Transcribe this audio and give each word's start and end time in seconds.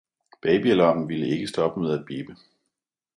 Babyalarmen 0.43 1.09
ville 1.09 1.27
ikke 1.27 1.47
stoppe 1.47 1.79
med 1.81 1.99
at 1.99 2.05
bippe. 2.07 2.35